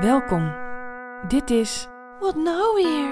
[0.00, 0.54] Welkom.
[1.28, 1.86] Dit is
[2.20, 3.10] Wat nou weer?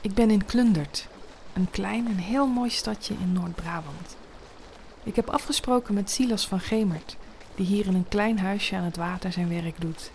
[0.00, 1.08] Ik ben in Klundert,
[1.52, 4.16] een klein en heel mooi stadje in Noord-Brabant.
[5.02, 7.16] Ik heb afgesproken met Silas van Gemert,
[7.54, 10.10] die hier in een klein huisje aan het water zijn werk doet.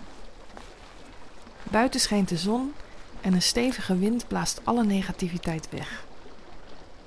[1.64, 2.74] Buiten schijnt de zon
[3.22, 6.08] en een stevige wind blaast alle negativiteit weg.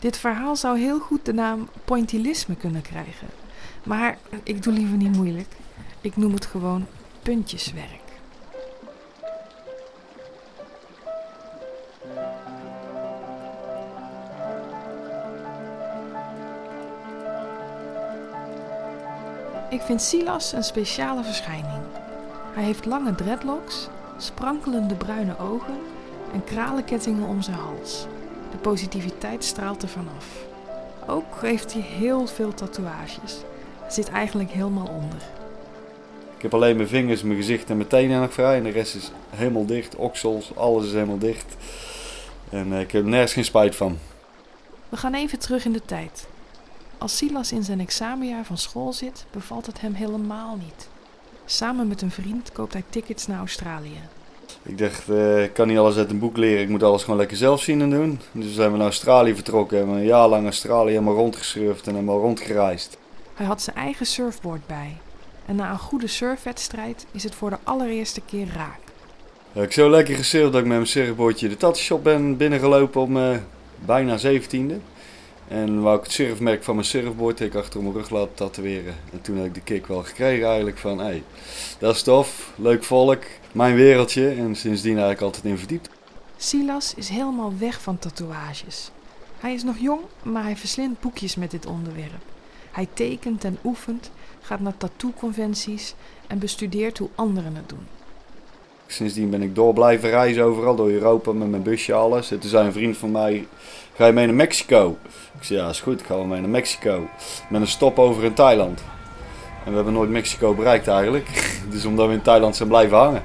[0.03, 3.29] Dit verhaal zou heel goed de naam pointillisme kunnen krijgen.
[3.85, 5.57] Maar ik doe liever niet moeilijk.
[6.01, 6.87] Ik noem het gewoon
[7.23, 8.01] puntjeswerk.
[19.71, 21.83] Ik vind Silas een speciale verschijning.
[22.55, 25.79] Hij heeft lange dreadlocks, sprankelende bruine ogen
[26.33, 28.07] en kralenkettingen om zijn hals.
[28.53, 30.27] De positiviteit straalt er vanaf.
[31.07, 33.37] Ook heeft hij heel veel tatoeages.
[33.81, 35.23] Hij zit eigenlijk helemaal onder.
[36.37, 38.57] Ik heb alleen mijn vingers, mijn gezicht en mijn tenen nog vrij.
[38.57, 39.97] En de rest is helemaal dicht.
[39.97, 41.57] Oksels, alles is helemaal dicht.
[42.51, 43.99] En eh, ik heb er nergens geen spijt van.
[44.89, 46.27] We gaan even terug in de tijd.
[46.99, 50.89] Als Silas in zijn examenjaar van school zit, bevalt het hem helemaal niet.
[51.45, 54.01] Samen met een vriend koopt hij tickets naar Australië.
[54.63, 56.63] Ik dacht, eh, ik kan niet alles uit een boek leren.
[56.63, 58.21] Ik moet alles gewoon lekker zelf zien en doen.
[58.33, 59.77] Dus zijn we naar Australië vertrokken.
[59.77, 62.99] Hebben een jaar lang Australië helemaal rondgesurfd en helemaal rondgereisd.
[63.35, 64.97] Hij had zijn eigen surfboard bij.
[65.47, 68.81] En na een goede surfwedstrijd is het voor de allereerste keer raak.
[69.53, 73.09] Ik heb zo lekker gesurfd dat ik met mijn surfboardje de tattoo ben binnengelopen op
[73.09, 73.47] mijn
[73.85, 74.81] bijna 17e.
[75.53, 78.95] En wou ik het surfmerk van mijn surfboard ik achter mijn rug laten tatoeëren.
[79.13, 81.23] En toen heb ik de kick wel gekregen eigenlijk van, hey,
[81.79, 83.23] dat is tof, leuk volk,
[83.53, 84.29] mijn wereldje.
[84.29, 85.89] En sindsdien eigenlijk altijd in verdiept.
[86.37, 88.91] Silas is helemaal weg van tatoeages.
[89.39, 92.23] Hij is nog jong, maar hij verslindt boekjes met dit onderwerp.
[92.71, 95.95] Hij tekent en oefent, gaat naar tattoo-conventies
[96.27, 97.87] en bestudeert hoe anderen het doen.
[98.93, 102.31] Sindsdien ben ik door blijven reizen overal, door Europa met mijn busje, alles.
[102.31, 103.47] En toen zei een vriend van mij,
[103.95, 104.97] ga je mee naar Mexico?
[105.39, 107.09] Ik zei, ja is goed, ik ga wel mee naar Mexico.
[107.49, 108.85] Met een stop over in Thailand.
[109.65, 111.29] En we hebben nooit Mexico bereikt eigenlijk.
[111.71, 113.23] Dus omdat we in Thailand zijn blijven hangen.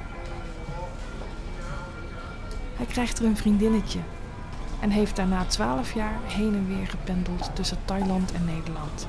[2.76, 3.98] Hij krijgt er een vriendinnetje
[4.80, 9.08] en heeft daarna 12 jaar heen en weer gependeld tussen Thailand en Nederland.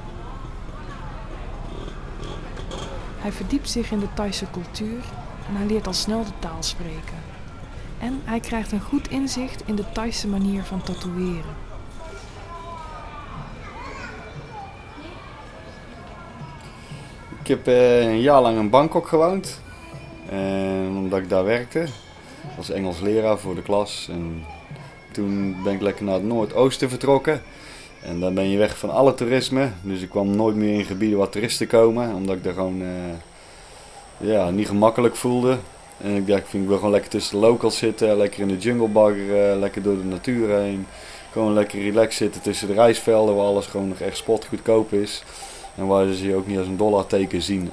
[3.18, 5.02] Hij verdiept zich in de Thaise cultuur
[5.50, 7.18] en hij leert al snel de taal spreken.
[8.00, 11.68] En hij krijgt een goed inzicht in de Thaise manier van tatoeëren.
[17.42, 19.62] Ik heb eh, een jaar lang in Bangkok gewoond.
[20.30, 21.86] En omdat ik daar werkte.
[22.58, 24.08] Als Engels leraar voor de klas.
[24.12, 24.44] En
[25.12, 27.42] toen ben ik lekker naar het Noordoosten vertrokken.
[28.02, 29.70] En dan ben je weg van alle toerisme.
[29.82, 32.16] Dus ik kwam nooit meer in gebieden waar toeristen komen.
[32.16, 32.88] Omdat ik daar gewoon eh,
[34.20, 35.58] ja, niet gemakkelijk voelde.
[35.98, 38.18] En ik dacht, ik vind ik wil gewoon lekker tussen de locals zitten.
[38.18, 39.60] Lekker in de jungle baggeren.
[39.60, 40.88] Lekker door de natuur heen.
[41.32, 43.36] Gewoon lekker relaxed zitten tussen de rijstvelden.
[43.36, 45.24] Waar alles gewoon nog echt spotgoedkoop is.
[45.76, 47.72] En waar ze je ook niet als een dollarteken zien.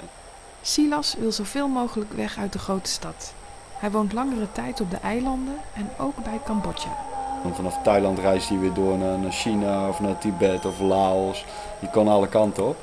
[0.63, 3.35] Silas wil zoveel mogelijk weg uit de grote stad.
[3.79, 6.97] Hij woont langere tijd op de eilanden en ook bij Cambodja.
[7.45, 11.45] En vanaf Thailand reist hij weer door naar China of naar Tibet of Laos.
[11.81, 12.77] Je kan alle kanten op.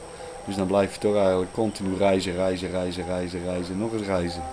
[0.45, 4.43] Dus dan blijf je toch eigenlijk continu reizen, reizen, reizen, reizen, reizen, nog eens reizen.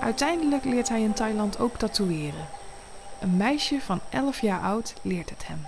[0.00, 2.46] Uiteindelijk leert hij in Thailand ook tatoeëren.
[3.20, 5.66] Een meisje van 11 jaar oud leert het hem.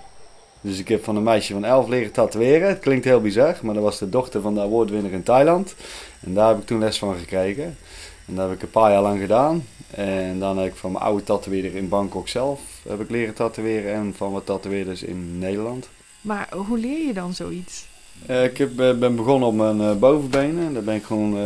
[0.61, 2.67] Dus ik heb van een meisje van 11 leren tatoeëren.
[2.67, 5.75] Het klinkt heel bizar, maar dat was de dochter van de awardwinner in Thailand.
[6.19, 7.77] En daar heb ik toen les van gekregen.
[8.25, 9.65] En dat heb ik een paar jaar lang gedaan.
[9.89, 13.93] En dan heb ik van mijn oude tatoeëerder in Bangkok zelf heb ik leren tatoeëren.
[13.93, 15.89] En van wat tatoeëerders in Nederland.
[16.21, 17.87] Maar hoe leer je dan zoiets?
[18.27, 20.73] Uh, ik heb, uh, ben begonnen op mijn uh, bovenbenen.
[20.73, 21.37] Daar ben ik gewoon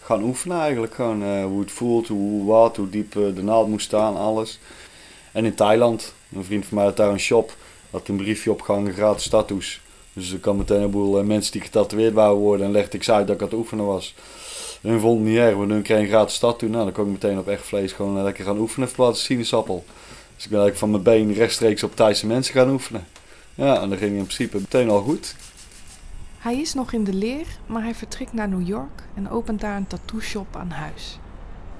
[0.00, 0.94] gaan oefenen eigenlijk.
[0.94, 4.58] Gewoon hoe het voelt, hoe wat, hoe diep de naald moet staan, alles.
[5.32, 7.56] En in Thailand, een vriend van mij had daar een shop.
[7.90, 9.80] Had een briefje opgehangen, gratis tattoos.
[10.12, 12.66] Dus ik kwam meteen een boel mensen die getatoeëerd wouden worden.
[12.66, 14.14] En legde ik ze uit dat ik aan het oefenen was.
[14.82, 16.68] Hun vond het niet erg, want hun kreeg een gratis tattoo.
[16.68, 19.84] Nou, dan kon ik meteen op echt vlees gewoon lekker gaan oefenen in plaats sinaasappel.
[20.34, 23.06] Dus ik ben eigenlijk van mijn been rechtstreeks op Thaise mensen gaan oefenen.
[23.54, 25.34] Ja, en dat ging in principe meteen al goed.
[26.42, 29.76] Hij is nog in de leer, maar hij vertrekt naar New York en opent daar
[29.76, 31.18] een tattoo shop aan huis.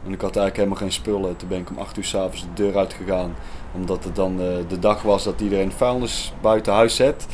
[0.05, 1.37] En ik had eigenlijk helemaal geen spullen.
[1.37, 3.35] Toen ben ik om 8 uur s'avonds de deur uitgegaan.
[3.75, 7.27] Omdat het dan de, de dag was dat iedereen vuilnis buiten huis zet.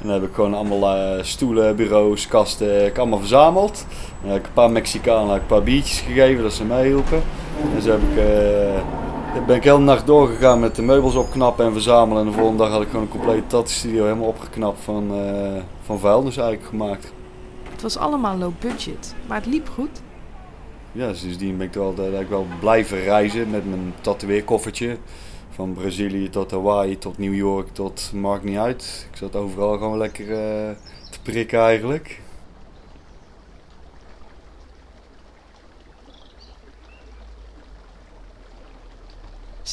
[0.00, 3.86] En dan heb ik gewoon allemaal uh, stoelen, bureaus, kasten, ik allemaal verzameld.
[4.22, 7.22] En heb ik een paar Mexicanen een paar biertjes gegeven dat ze meehielpen.
[7.74, 9.05] En zo heb ik Dan
[9.44, 12.22] ben ik heel de nacht doorgegaan met de meubels opknappen en verzamelen.
[12.22, 15.98] En de volgende dag had ik gewoon een complete tattoo-studio helemaal opgeknapt van, uh, van
[15.98, 17.12] vuilnis eigenlijk gemaakt.
[17.70, 20.02] Het was allemaal low budget, maar het liep goed.
[20.92, 24.96] Ja, sindsdien ben ik wel, dat ik wel blijven reizen met mijn tatoeëerkoffertje.
[25.50, 29.08] Van Brazilië tot Hawaii, tot New York, tot maakt niet uit.
[29.10, 30.36] Ik zat overal gewoon lekker uh,
[31.10, 32.20] te prikken eigenlijk.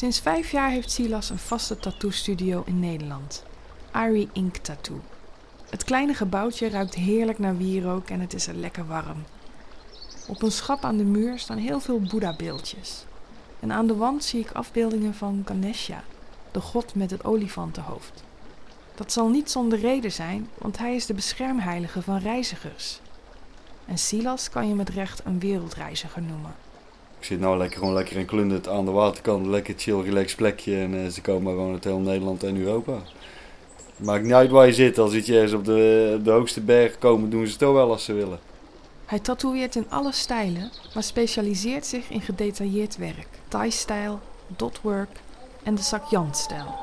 [0.04, 3.44] Sinds vijf jaar heeft Silas een vaste tattoo-studio in Nederland.
[3.90, 5.00] Ari Ink Tattoo.
[5.70, 9.24] Het kleine gebouwtje ruikt heerlijk naar wierook en het is er lekker warm.
[10.28, 13.04] Op een schap aan de muur staan heel veel Boeddha-beeldjes.
[13.60, 16.04] En aan de wand zie ik afbeeldingen van Ganesha,
[16.50, 18.24] de god met het olifantenhoofd.
[18.94, 23.00] Dat zal niet zonder reden zijn, want hij is de beschermheilige van reizigers.
[23.86, 26.63] En Silas kan je met recht een wereldreiziger noemen.
[27.24, 29.46] Ik zit nou lekker, gewoon lekker in Klundert aan de waterkant.
[29.46, 30.76] Lekker chill, relaxed plekje.
[30.76, 32.92] En uh, ze komen gewoon uit heel Nederland en Europa.
[33.96, 34.98] Maakt niet uit waar je zit.
[34.98, 38.04] Als je ergens op de, de hoogste berg komen, doen ze het toch wel als
[38.04, 38.38] ze willen.
[39.06, 43.28] Hij tatoeëert in alle stijlen, maar specialiseert zich in gedetailleerd werk.
[43.48, 45.20] Thai-stijl, dotwork
[45.62, 46.74] en de Sakyan-stijl.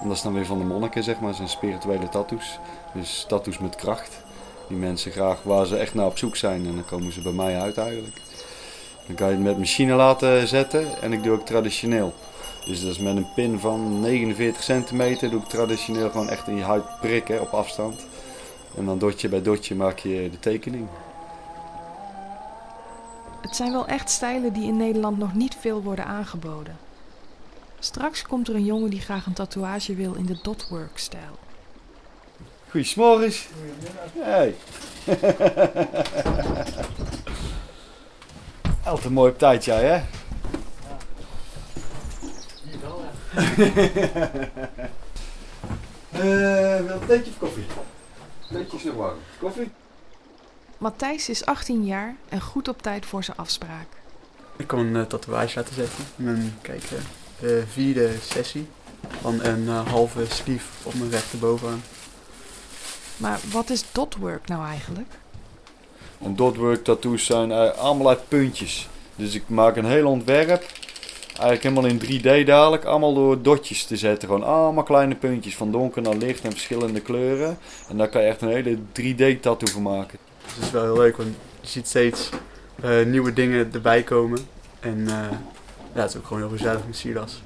[0.00, 1.34] En dat is dan weer van de monniken, zeg maar.
[1.34, 2.58] zijn spirituele tattoos.
[2.94, 4.22] Dus tattoos met kracht.
[4.68, 6.66] Die mensen graag waar ze echt naar op zoek zijn.
[6.66, 8.20] En dan komen ze bij mij uit eigenlijk.
[9.06, 12.14] Dan kan je het met machine laten zetten en ik doe ook traditioneel.
[12.64, 16.56] Dus dat is met een pin van 49 centimeter doe ik traditioneel gewoon echt in
[16.56, 18.06] je huid prikken op afstand.
[18.76, 20.88] En dan dotje bij dotje maak je de tekening.
[23.40, 26.76] Het zijn wel echt stijlen die in Nederland nog niet veel worden aangeboden.
[27.78, 31.38] Straks komt er een jongen die graag een tatoeage wil in de dotwork-stijl.
[32.68, 33.32] Goedemorgen.
[34.18, 34.54] Hey.
[38.84, 39.94] Altijd een mooi tijd jij, hè?
[39.94, 40.02] Ja.
[42.64, 43.10] Hier wel, ja.
[46.12, 47.64] uh, wil een theetje of koffie?
[48.52, 49.18] Theetje is nog warm.
[49.38, 49.70] Koffie?
[50.78, 53.86] Matthijs is 18 jaar en goed op tijd voor zijn afspraak.
[54.56, 56.04] Ik kom een uh, tatoeage laten zetten.
[56.16, 56.98] Mijn, kijk, uh,
[57.40, 58.68] de vierde sessie
[59.20, 61.82] van een uh, halve sleeve op mijn rechterbovenaan.
[63.16, 65.14] Maar wat is dotwork nou eigenlijk?
[66.24, 68.88] En dotwork tattoos zijn allemaal uit puntjes.
[69.16, 70.64] Dus ik maak een heel ontwerp.
[71.38, 72.84] Eigenlijk helemaal in 3D dadelijk.
[72.84, 74.28] Allemaal door dotjes te zetten.
[74.28, 75.56] Gewoon allemaal kleine puntjes.
[75.56, 77.58] Van donker naar licht en verschillende kleuren.
[77.88, 80.18] En daar kan je echt een hele 3D tattoo van maken.
[80.56, 81.16] Dat is wel heel leuk.
[81.16, 81.28] Want
[81.60, 82.30] je ziet steeds
[82.84, 84.38] uh, nieuwe dingen erbij komen.
[84.80, 85.08] En uh,
[85.94, 87.42] ja, het is ook gewoon heel gezellig met Silas.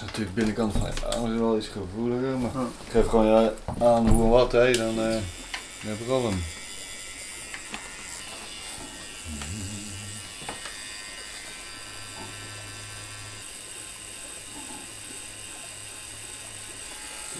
[0.00, 2.50] Is natuurlijk binnenkant van je arm wel iets gevoeliger, maar
[2.86, 6.22] ik geef gewoon ja, aan hoe en wat, hè, dan, uh, dan heb ik al
[6.24, 6.42] hem.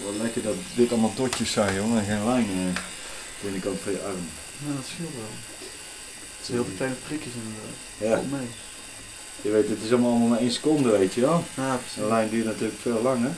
[0.05, 2.77] Wat lekker dat dit allemaal dotjes zijn, jongen, en geen lijnen uh,
[3.43, 4.29] binnenkant van je arm.
[4.67, 5.33] Ja, dat scheelt wel.
[6.37, 8.23] Het zijn heel veel kleine prikjes inderdaad.
[8.31, 8.37] Ja.
[8.37, 8.49] mee.
[9.43, 11.45] Je weet, het is allemaal maar één seconde, weet je wel.
[11.55, 13.31] Ja, Een lijn duurt natuurlijk veel langer.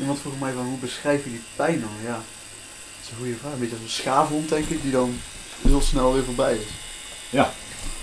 [0.00, 1.90] Iemand vroeg mij van hoe beschrijf je die pijn dan?
[2.04, 3.52] Ja, dat is een goede vraag.
[3.52, 5.18] Een beetje als een schaafhond, denk ik, die dan
[5.62, 6.66] heel snel weer voorbij is.
[7.30, 7.52] Ja,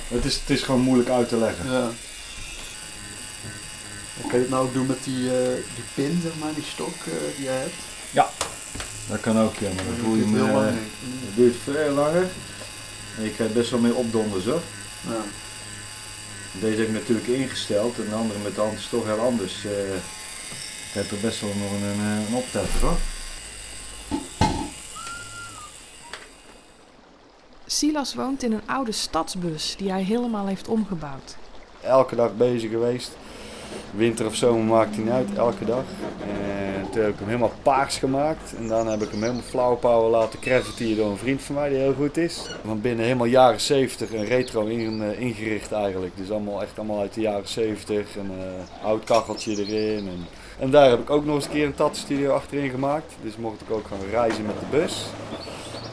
[0.07, 1.71] het is, het is gewoon moeilijk uit te leggen.
[1.71, 1.89] Ja.
[4.21, 5.31] Kan je het nou ook doen met die, uh,
[5.75, 7.73] die pin, zeg maar, die stok uh, die jij hebt?
[8.11, 8.29] Ja,
[9.09, 9.69] dat kan ook, ja.
[9.75, 10.67] Maar dan voel je hem, heel uh, lang.
[10.67, 12.27] Het duurt veel langer.
[13.17, 14.61] En je krijgt best wel meer opdonders, hoor.
[15.07, 15.23] Ja.
[16.59, 19.65] Deze heb ik natuurlijk ingesteld en de andere met de hand is toch heel anders.
[19.65, 19.95] Uh,
[20.89, 22.97] ik heb er best wel nog een, een, optetter hoor.
[27.65, 31.35] Silas woont in een oude stadsbus die hij helemaal heeft omgebouwd.
[31.81, 33.11] Elke dag bezig geweest.
[33.95, 35.83] Winter of zomer maakt hij niet uit, elke dag.
[36.21, 38.53] En toen heb ik hem helemaal paars gemaakt.
[38.57, 40.39] En dan heb ik hem helemaal flauw power laten
[40.77, 42.57] hier door een vriend van mij die heel goed is.
[42.65, 46.17] Van binnen helemaal jaren 70 een retro uh, ingericht eigenlijk.
[46.17, 48.15] Dus allemaal echt allemaal uit de jaren 70.
[48.15, 50.07] Een uh, oud kacheltje erin.
[50.07, 50.27] En,
[50.59, 53.13] en, daar heb ik ook nog eens een keer een tatstudio achterin gemaakt.
[53.21, 55.05] Dus mocht ik ook gaan reizen met de bus.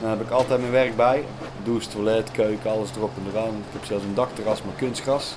[0.01, 1.25] Dan heb ik altijd mijn werk bij.
[1.65, 3.49] Douche, toilet, keuken, alles erop en eraan.
[3.49, 5.35] Ik heb zelfs een dakterras met kunstgras.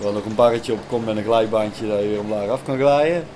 [0.00, 2.76] Waar nog een barretje op komt met een glijbaantje dat je weer omlaag af kan
[2.76, 3.26] glijden.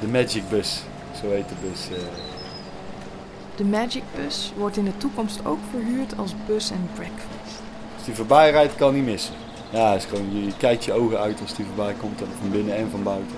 [0.00, 0.82] De Magic Bus,
[1.20, 1.88] zo heet de bus.
[1.88, 2.04] Eh.
[3.56, 7.62] De Magic Bus wordt in de toekomst ook verhuurd als bus en breakfast.
[7.94, 9.34] Als die voorbij rijdt, kan niet missen.
[9.70, 12.90] Ja, is gewoon, je kijkt je ogen uit als die voorbij komt, van binnen en
[12.90, 13.36] van buiten.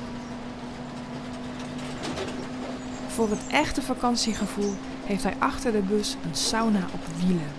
[3.09, 4.73] Voor het echte vakantiegevoel
[5.05, 7.53] heeft hij achter de bus een sauna op wielen.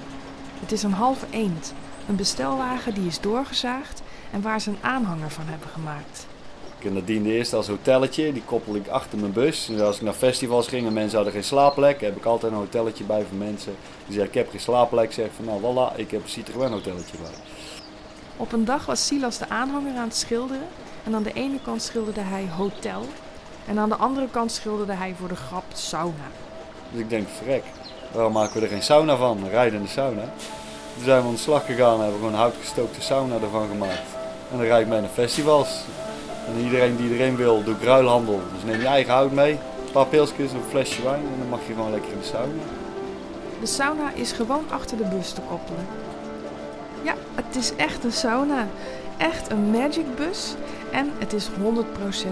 [0.60, 1.74] Het is een halve eend,
[2.08, 6.28] een bestelwagen die is doorgezaagd en waar ze een aanhanger van hebben gemaakt.
[6.80, 9.66] Ik dat diende eerst als hotelletje, die koppel ik achter mijn bus.
[9.66, 12.58] Dus als ik naar festivals ging en mensen hadden geen slaapplek, heb ik altijd een
[12.58, 13.76] hotelletje bij voor mensen.
[14.06, 17.18] Die zeggen ik heb geen slaapplek, zeg van nou voilà, ik heb een Citroën hotelletje
[17.18, 17.32] bij.
[18.38, 20.68] Op een dag was Silas de aanhanger aan het schilderen
[21.04, 23.06] en aan de ene kant schilderde hij hotel
[23.68, 26.28] en aan de andere kant schilderde hij voor de grap sauna.
[26.92, 27.64] Dus ik denk, vrek,
[28.12, 29.38] waarom maken we er geen sauna van?
[29.38, 30.24] Een rijdende sauna.
[30.96, 33.68] Toen zijn we aan de slag gegaan en hebben we gewoon een houtgestookte sauna ervan
[33.68, 34.17] gemaakt.
[34.52, 35.84] En dan rijd ik mee naar festivals.
[36.48, 38.42] En iedereen die erin wil, doet ruilhandel.
[38.54, 41.60] Dus neem je eigen hout mee, een paar pilsjes, een flesje wijn en dan mag
[41.68, 42.64] je gewoon lekker in de sauna.
[43.60, 45.86] De sauna is gewoon achter de bus te koppelen.
[47.04, 48.68] Ja, het is echt een sauna.
[49.18, 50.54] Echt een magic bus.
[50.92, 51.52] En het is 100%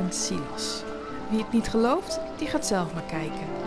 [0.10, 0.84] Silas.
[1.30, 3.65] Wie het niet gelooft, die gaat zelf maar kijken.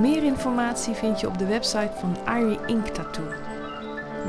[0.00, 3.28] Meer informatie vind je op de website van Irie Ink Tattoo.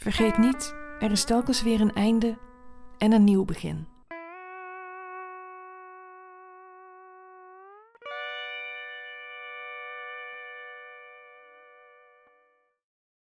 [0.00, 2.38] Vergeet niet, er is telkens weer een einde
[2.98, 3.93] en een nieuw begin.